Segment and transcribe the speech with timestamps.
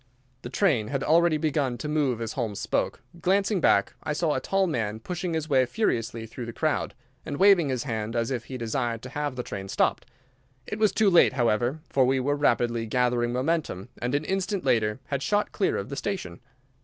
[0.41, 3.01] The train had already begun to move as Holmes spoke.
[3.21, 7.37] Glancing back, I saw a tall man pushing his way furiously through the crowd, and
[7.37, 10.07] waving his hand as if he desired to have the train stopped.
[10.65, 14.99] It was too late, however, for we were rapidly gathering momentum, and an instant later
[15.09, 16.39] had shot clear of the station.